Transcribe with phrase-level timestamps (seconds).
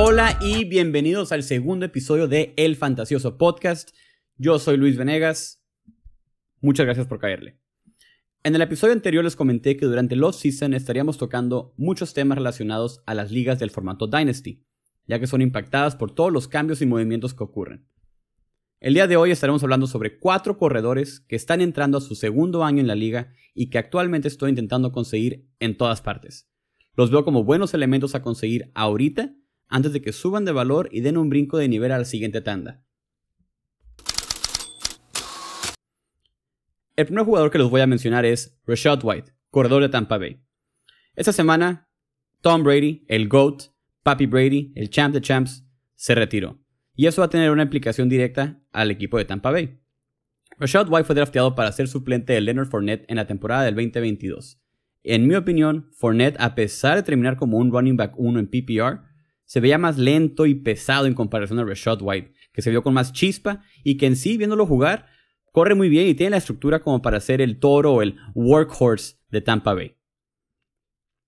[0.00, 3.90] Hola y bienvenidos al segundo episodio de El Fantasioso Podcast.
[4.36, 5.60] Yo soy Luis Venegas.
[6.60, 7.58] Muchas gracias por caerle.
[8.44, 13.02] En el episodio anterior les comenté que durante los season estaríamos tocando muchos temas relacionados
[13.04, 14.64] a las ligas del formato Dynasty,
[15.06, 17.88] ya que son impactadas por todos los cambios y movimientos que ocurren.
[18.78, 22.62] El día de hoy estaremos hablando sobre cuatro corredores que están entrando a su segundo
[22.62, 26.48] año en la liga y que actualmente estoy intentando conseguir en todas partes.
[26.94, 29.34] Los veo como buenos elementos a conseguir ahorita
[29.66, 32.40] antes de que suban de valor y den un brinco de nivel a la siguiente
[32.40, 32.84] tanda.
[36.98, 40.42] El primer jugador que les voy a mencionar es Rashad White, corredor de Tampa Bay.
[41.14, 41.88] Esta semana,
[42.40, 43.66] Tom Brady, el GOAT,
[44.02, 46.58] Papi Brady, el champ de champs, se retiró.
[46.96, 49.78] Y eso va a tener una implicación directa al equipo de Tampa Bay.
[50.58, 54.60] Rashad White fue drafteado para ser suplente de Leonard Fournette en la temporada del 2022.
[55.04, 59.04] En mi opinión, Fournette, a pesar de terminar como un running back 1 en PPR,
[59.44, 62.92] se veía más lento y pesado en comparación a Rashad White, que se vio con
[62.92, 65.06] más chispa y que en sí, viéndolo jugar,
[65.52, 69.16] corre muy bien y tiene la estructura como para ser el toro o el workhorse
[69.30, 69.96] de Tampa Bay.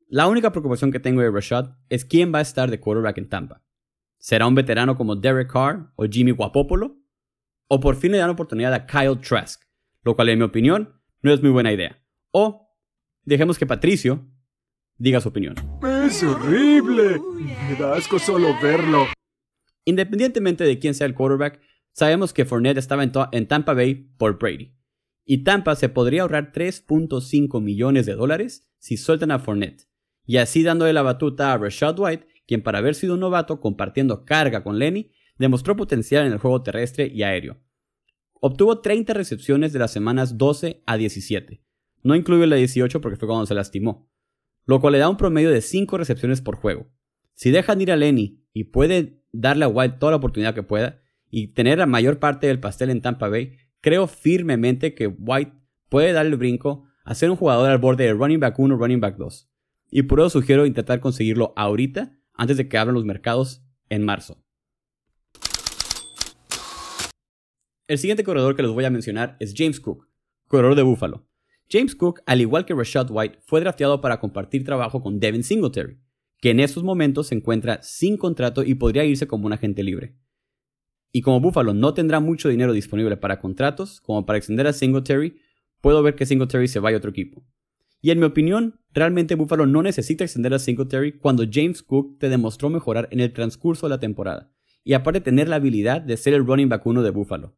[0.09, 3.29] La única preocupación que tengo de Rashad es quién va a estar de quarterback en
[3.29, 3.63] Tampa.
[4.19, 6.99] ¿Será un veterano como Derek Carr o Jimmy Guapopolo?
[7.69, 9.63] ¿O por fin le dan oportunidad a Kyle Trask?
[10.03, 12.03] Lo cual en mi opinión no es muy buena idea.
[12.33, 12.75] O
[13.25, 14.27] dejemos que Patricio
[14.99, 15.55] diga su opinión.
[16.05, 17.21] Es horrible.
[17.69, 19.07] Me da asco solo verlo.
[19.85, 21.61] Independientemente de quién sea el quarterback,
[21.93, 24.75] Sabemos que Fournette estaba en, Tampa Bay por Brady.
[25.25, 29.89] Y Tampa se podría ahorrar 3.5 millones de dólares si sueltan a Fournette.
[30.25, 34.25] Y así dándole la batuta a Rashad White, quien para haber sido un novato compartiendo
[34.25, 37.61] carga con Lenny, demostró potencial en el juego terrestre y aéreo.
[38.41, 41.63] Obtuvo 30 recepciones de las semanas 12 a 17.
[42.03, 44.11] No incluye la 18 porque fue cuando se lastimó.
[44.65, 46.91] Lo cual le da un promedio de 5 recepciones por juego.
[47.35, 51.03] Si dejan ir a Lenny y puede darle a White toda la oportunidad que pueda,
[51.31, 55.53] y tener la mayor parte del pastel en Tampa Bay, creo firmemente que White
[55.89, 58.79] puede dar el brinco a ser un jugador al borde de running back 1 o
[58.79, 59.51] running back 2.
[59.91, 64.45] Y por eso sugiero intentar conseguirlo ahorita, antes de que abran los mercados en marzo.
[67.89, 70.09] El siguiente corredor que les voy a mencionar es James Cook,
[70.47, 71.27] corredor de Buffalo.
[71.69, 75.99] James Cook, al igual que Rashad White, fue drafteado para compartir trabajo con Devin Singletary,
[76.41, 80.17] que en estos momentos se encuentra sin contrato y podría irse como un agente libre.
[81.13, 85.37] Y como Buffalo no tendrá mucho dinero disponible para contratos, como para extender a Singletary,
[85.81, 87.45] puedo ver que Singletary se vaya a otro equipo.
[88.01, 92.29] Y en mi opinión, realmente Buffalo no necesita extender a Singletary cuando James Cook te
[92.29, 94.53] demostró mejorar en el transcurso de la temporada,
[94.85, 97.57] y aparte tener la habilidad de ser el running back uno de Buffalo.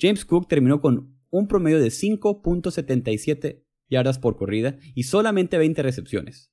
[0.00, 6.52] James Cook terminó con un promedio de 5.77 yardas por corrida y solamente 20 recepciones.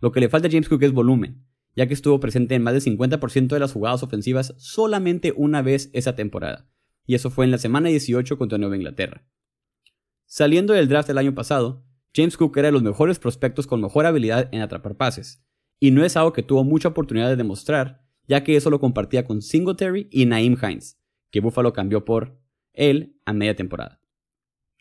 [0.00, 2.74] Lo que le falta a James Cook es volumen, ya que estuvo presente en más
[2.74, 6.68] del 50% de las jugadas ofensivas solamente una vez esa temporada,
[7.06, 9.26] y eso fue en la semana 18 contra Nueva Inglaterra.
[10.26, 14.06] Saliendo del draft del año pasado, James Cook era de los mejores prospectos con mejor
[14.06, 15.44] habilidad en atrapar pases,
[15.80, 19.26] y no es algo que tuvo mucha oportunidad de demostrar, ya que eso lo compartía
[19.26, 22.38] con Singletary y Naim Hines, que Buffalo cambió por
[22.72, 24.00] él a media temporada.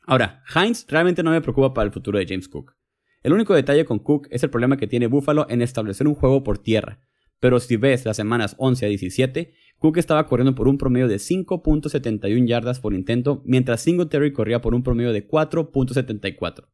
[0.05, 2.75] Ahora, Hines realmente no me preocupa para el futuro de James Cook.
[3.23, 6.43] El único detalle con Cook es el problema que tiene Buffalo en establecer un juego
[6.43, 6.99] por tierra.
[7.39, 11.15] Pero si ves las semanas 11 a 17, Cook estaba corriendo por un promedio de
[11.15, 16.69] 5.71 yardas por intento, mientras Singletary corría por un promedio de 4.74.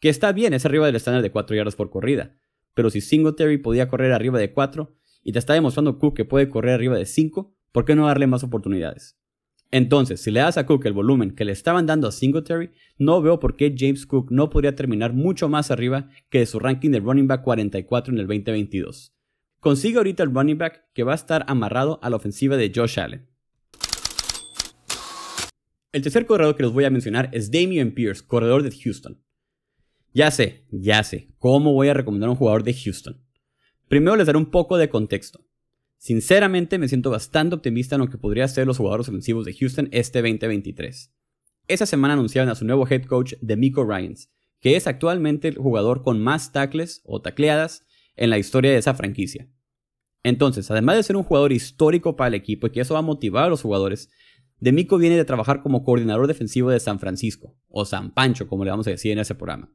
[0.00, 2.34] Que está bien, es arriba del estándar de 4 yardas por corrida.
[2.74, 6.48] Pero si Singletary podía correr arriba de 4 y te está demostrando Cook que puede
[6.48, 9.21] correr arriba de 5, ¿por qué no darle más oportunidades?
[9.74, 13.22] Entonces, si le das a Cook el volumen que le estaban dando a Singletary, no
[13.22, 16.90] veo por qué James Cook no podría terminar mucho más arriba que de su ranking
[16.90, 19.14] de running back 44 en el 2022.
[19.60, 23.00] Consigue ahorita el running back que va a estar amarrado a la ofensiva de Josh
[23.00, 23.26] Allen.
[25.92, 29.22] El tercer corredor que les voy a mencionar es Damian Pierce, corredor de Houston.
[30.12, 33.24] Ya sé, ya sé, ¿cómo voy a recomendar a un jugador de Houston?
[33.88, 35.46] Primero les daré un poco de contexto.
[36.02, 39.88] Sinceramente me siento bastante optimista en lo que podría ser los jugadores ofensivos de Houston
[39.92, 41.12] este 2023.
[41.68, 44.28] Esa semana anunciaron a su nuevo head coach, Demico Ryans,
[44.58, 48.94] que es actualmente el jugador con más tackles o tacleadas en la historia de esa
[48.94, 49.48] franquicia.
[50.24, 53.02] Entonces, además de ser un jugador histórico para el equipo y que eso va a
[53.02, 54.10] motivar a los jugadores,
[54.58, 58.72] Demico viene de trabajar como coordinador defensivo de San Francisco, o San Pancho, como le
[58.72, 59.72] vamos a decir en ese programa.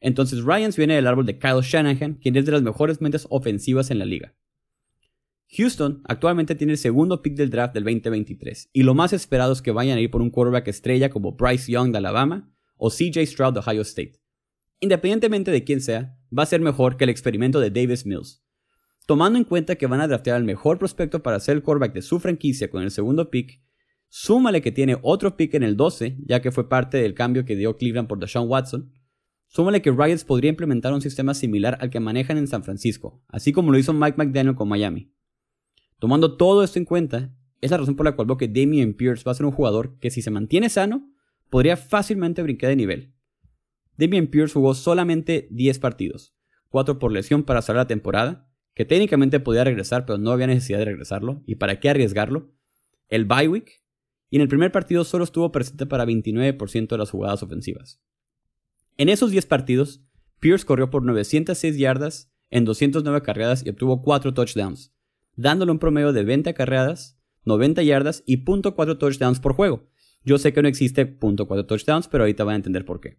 [0.00, 3.90] Entonces, Ryans viene del árbol de Kyle Shanahan, quien es de las mejores mentes ofensivas
[3.90, 4.34] en la liga.
[5.56, 9.60] Houston actualmente tiene el segundo pick del draft del 2023 y lo más esperado es
[9.60, 13.26] que vayan a ir por un quarterback estrella como Bryce Young de Alabama o CJ
[13.26, 14.20] Stroud de Ohio State.
[14.78, 18.44] Independientemente de quién sea, va a ser mejor que el experimento de Davis Mills.
[19.06, 22.02] Tomando en cuenta que van a draftear al mejor prospecto para ser el quarterback de
[22.02, 23.60] su franquicia con el segundo pick,
[24.08, 27.56] súmale que tiene otro pick en el 12, ya que fue parte del cambio que
[27.56, 28.92] dio Cleveland por Deshaun Watson,
[29.48, 33.52] súmale que Riots podría implementar un sistema similar al que manejan en San Francisco, así
[33.52, 35.12] como lo hizo Mike McDaniel con Miami.
[36.00, 37.30] Tomando todo esto en cuenta,
[37.60, 39.98] es la razón por la cual veo que Damian Pierce va a ser un jugador
[40.00, 41.12] que si se mantiene sano,
[41.50, 43.14] podría fácilmente brincar de nivel.
[43.98, 46.34] Damian Pierce jugó solamente 10 partidos,
[46.70, 50.78] 4 por lesión para cerrar la temporada, que técnicamente podía regresar pero no había necesidad
[50.78, 52.50] de regresarlo, y para qué arriesgarlo,
[53.08, 53.82] el bye week,
[54.30, 58.00] y en el primer partido solo estuvo presente para 29% de las jugadas ofensivas.
[58.96, 60.02] En esos 10 partidos,
[60.38, 64.94] Pierce corrió por 906 yardas en 209 carreras y obtuvo 4 touchdowns,
[65.40, 69.88] dándole un promedio de 20 carreras, 90 yardas y .4 touchdowns por juego.
[70.22, 73.18] Yo sé que no existe .4 touchdowns, pero ahorita van a entender por qué.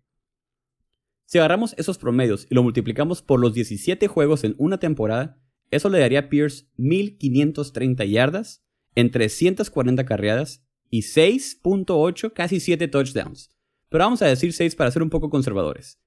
[1.26, 5.42] Si agarramos esos promedios y lo multiplicamos por los 17 juegos en una temporada,
[5.72, 8.64] eso le daría a Pierce 1530 yardas
[8.94, 13.52] en 340 carreras y 6.8, casi 7 touchdowns.
[13.90, 16.00] Pero vamos a decir 6 para ser un poco conservadores.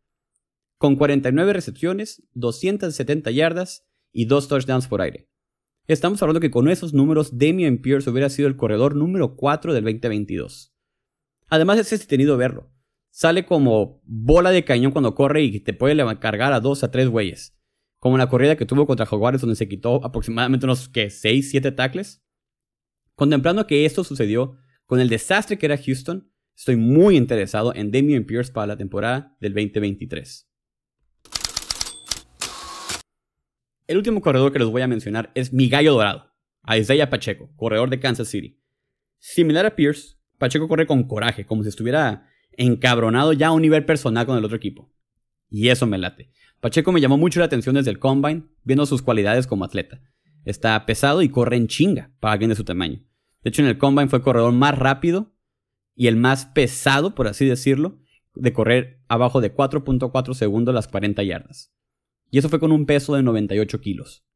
[0.78, 5.28] Con 49 recepciones, 270 yardas y 2 touchdowns por aire.
[5.86, 9.84] Estamos hablando que con esos números Damian Pierce hubiera sido el corredor número 4 del
[9.84, 10.74] 2022.
[11.48, 12.72] Además es entretenido verlo.
[13.10, 17.08] Sale como bola de cañón cuando corre y te puede cargar a 2 a 3
[17.08, 17.54] güeyes.
[17.98, 21.72] Como la corrida que tuvo contra Jaguares donde se quitó aproximadamente unos que 6, 7
[21.72, 22.24] tackles.
[23.14, 28.24] Contemplando que esto sucedió con el desastre que era Houston, estoy muy interesado en Damian
[28.24, 30.48] Pierce para la temporada del 2023.
[33.86, 36.32] El último corredor que les voy a mencionar es mi gallo dorado,
[36.66, 38.58] Isaiah Pacheco, corredor de Kansas City.
[39.18, 43.84] Similar a Pierce, Pacheco corre con coraje, como si estuviera encabronado ya a un nivel
[43.84, 44.90] personal con el otro equipo.
[45.50, 46.30] Y eso me late.
[46.60, 50.00] Pacheco me llamó mucho la atención desde el combine, viendo sus cualidades como atleta.
[50.46, 53.04] Está pesado y corre en chinga para alguien de su tamaño.
[53.42, 55.34] De hecho, en el combine fue el corredor más rápido
[55.94, 57.98] y el más pesado, por así decirlo,
[58.34, 61.74] de correr abajo de 4.4 segundos las 40 yardas.
[62.34, 64.26] Y eso fue con un peso de 98 kilos.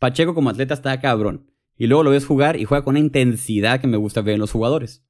[0.00, 1.48] Pacheco como atleta está cabrón.
[1.76, 4.40] Y luego lo ves jugar y juega con una intensidad que me gusta ver en
[4.40, 5.06] los jugadores.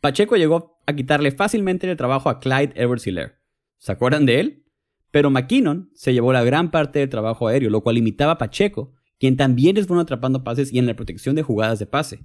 [0.00, 3.42] Pacheco llegó a quitarle fácilmente el trabajo a Clyde edwards hiller
[3.76, 4.64] ¿Se acuerdan de él?
[5.10, 8.94] Pero McKinnon se llevó la gran parte del trabajo aéreo, lo cual limitaba a Pacheco,
[9.18, 12.20] quien también es bueno atrapando pases y en la protección de jugadas de pase.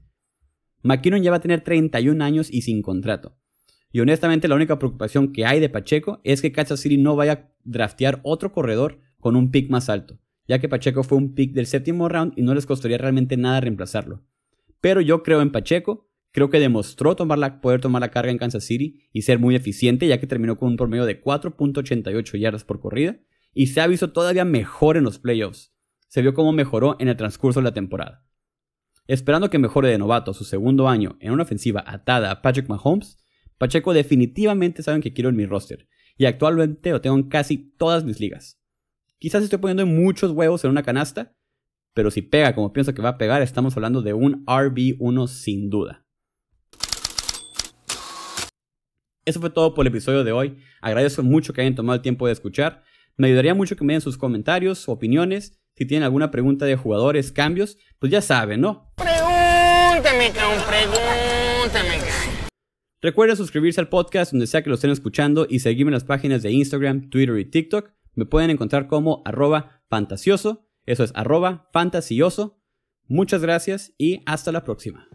[0.82, 3.38] McKinnon ya va a tener 31 años y sin contrato.
[3.92, 7.34] Y honestamente la única preocupación que hay de Pacheco es que Kansas City no vaya
[7.34, 11.54] a draftear otro corredor con un pick más alto, ya que Pacheco fue un pick
[11.54, 14.24] del séptimo round y no les costaría realmente nada reemplazarlo.
[14.82, 18.66] Pero yo creo en Pacheco, creo que demostró tomar poder tomar la carga en Kansas
[18.66, 22.80] City y ser muy eficiente, ya que terminó con un promedio de 4.88 yardas por
[22.80, 23.18] corrida
[23.52, 25.74] y se ha visto todavía mejor en los playoffs.
[26.08, 28.28] Se vio cómo mejoró en el transcurso de la temporada.
[29.08, 33.18] Esperando que mejore de novato su segundo año en una ofensiva atada a Patrick Mahomes,
[33.58, 38.04] Pacheco definitivamente saben que quiero en mi roster y actualmente lo tengo en casi todas
[38.04, 38.62] mis ligas.
[39.18, 41.34] Quizás estoy poniendo muchos huevos en una canasta,
[41.94, 45.70] pero si pega como pienso que va a pegar, estamos hablando de un RB1 sin
[45.70, 46.06] duda.
[49.24, 50.58] Eso fue todo por el episodio de hoy.
[50.82, 52.84] Agradezco mucho que hayan tomado el tiempo de escuchar.
[53.16, 55.60] Me ayudaría mucho que me den sus comentarios, opiniones.
[55.76, 58.92] Si tienen alguna pregunta de jugadores, cambios, pues ya saben, ¿no?
[58.98, 62.04] Pregúntame, pregúntame.
[63.02, 66.44] Recuerden suscribirse al podcast donde sea que lo estén escuchando y seguirme en las páginas
[66.44, 70.68] de Instagram, Twitter y TikTok me pueden encontrar como arroba fantasioso.
[70.86, 72.62] Eso es arroba fantasioso.
[73.08, 75.08] Muchas gracias y hasta la próxima.